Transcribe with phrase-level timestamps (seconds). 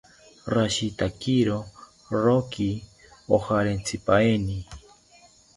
[0.55, 1.51] Rashitakiro
[2.23, 2.69] roki
[3.35, 4.57] ojarentsipaeni